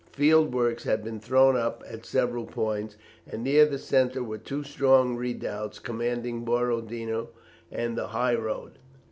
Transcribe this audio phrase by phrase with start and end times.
[0.13, 4.63] Field works had been thrown up at several points, and near the centre were two
[4.63, 7.27] strong redoubts commanding Borodino
[7.71, 8.79] and the high road.